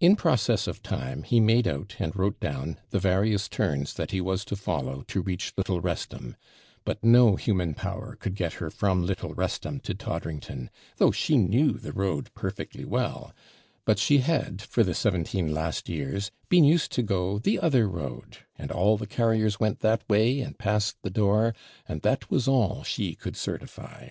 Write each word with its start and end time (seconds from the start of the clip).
In 0.00 0.16
process 0.16 0.66
of 0.66 0.82
time, 0.82 1.22
he 1.22 1.40
made 1.40 1.66
out, 1.66 1.96
and 1.98 2.14
wrote 2.14 2.38
down, 2.40 2.78
the 2.90 2.98
various 2.98 3.48
turns 3.48 3.94
that 3.94 4.10
he 4.10 4.20
was 4.20 4.44
to 4.44 4.54
follow, 4.54 5.00
to 5.04 5.22
reach 5.22 5.54
Little 5.56 5.80
Wrestham; 5.80 6.36
but 6.84 7.02
no 7.02 7.36
human 7.36 7.72
power 7.72 8.16
could 8.16 8.34
get 8.34 8.52
her 8.60 8.68
from 8.68 9.06
Little 9.06 9.32
Wrestham 9.32 9.80
to 9.84 9.94
Toddrington, 9.94 10.68
though 10.98 11.10
she 11.10 11.38
knew 11.38 11.72
the 11.72 11.94
road 11.94 12.28
perfectly 12.34 12.84
well; 12.84 13.32
but 13.86 13.98
she 13.98 14.18
had, 14.18 14.60
for 14.60 14.84
the 14.84 14.92
seventeen 14.92 15.54
last 15.54 15.88
years, 15.88 16.30
been 16.50 16.64
used 16.64 16.92
to 16.92 17.02
go 17.02 17.38
'the 17.38 17.58
other 17.58 17.88
road,' 17.88 18.36
and 18.58 18.70
all 18.70 18.98
the 18.98 19.06
carriers 19.06 19.58
went 19.58 19.80
that 19.80 20.06
way, 20.06 20.40
and 20.42 20.58
passed 20.58 20.98
the 21.00 21.08
door, 21.08 21.54
and 21.88 22.02
that 22.02 22.30
was 22.30 22.46
all 22.46 22.82
she 22.84 23.14
could 23.14 23.38
certify. 23.38 24.10